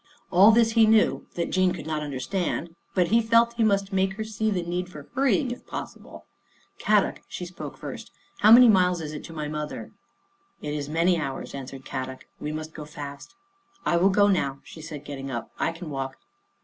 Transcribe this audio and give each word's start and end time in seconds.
All 0.31 0.49
this 0.49 0.71
he 0.71 0.87
knew, 0.87 1.27
that 1.35 1.51
Jean 1.51 1.73
could 1.73 1.85
not 1.85 2.01
understand, 2.01 2.75
but 2.95 3.09
he 3.09 3.21
felt 3.21 3.51
that 3.51 3.57
he 3.57 3.63
must 3.63 3.93
make 3.93 4.15
her 4.15 4.23
see 4.23 4.49
the 4.49 4.63
need 4.63 4.89
for 4.89 5.07
hur 5.13 5.25
rying 5.25 5.51
if 5.51 5.67
possible." 5.67 6.25
Kadok," 6.83 7.21
she 7.27 7.45
spoke 7.45 7.77
first." 7.77 8.09
How 8.41 8.49
many 8.51 8.67
miles 8.67 8.99
is 8.99 9.13
it 9.13 9.23
to 9.25 9.31
my 9.31 9.47
mother? 9.47 9.91
""It 10.63 10.73
is 10.73 10.89
many 10.89 11.21
hours," 11.21 11.53
answered 11.53 11.85
Kadok." 11.85 12.25
We 12.41 12.51
must 12.51 12.73
go 12.73 12.83
fast."" 12.85 13.35
I 13.85 13.95
will 13.97 14.09
go 14.09 14.27
now," 14.27 14.61
she 14.63 14.81
said, 14.81 15.05
getting 15.05 15.29
up." 15.29 15.51
I 15.59 15.71
can 15.71 15.91
walk." 15.91 16.17